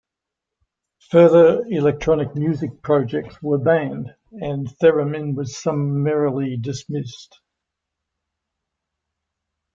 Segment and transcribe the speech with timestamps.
[1.11, 7.39] Further electronic music projects were banned, and Theremin was summarily dismissed.